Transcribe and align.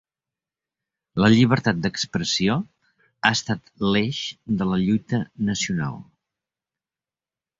La 1.23 1.27
llibertat 1.33 1.81
d'expressió 1.81 2.55
ha 2.59 3.31
estat 3.37 3.69
l'eix 3.89 4.23
de 4.61 4.69
la 4.71 4.79
lluita 4.85 5.19
nacional. 5.53 6.01